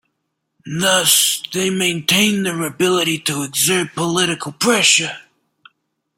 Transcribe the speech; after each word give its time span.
Thus, 0.79 1.43
they 1.53 1.69
maintained 1.69 2.47
their 2.47 2.63
ability 2.63 3.19
to 3.19 3.43
exert 3.43 3.93
political 3.93 4.51
pressure. 4.51 5.15